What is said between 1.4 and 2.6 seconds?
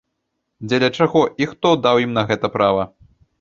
і хто даў ім на гэта